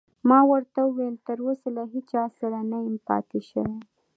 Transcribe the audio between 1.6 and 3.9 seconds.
له هیڅ چا سره نه یم پاتې شوی.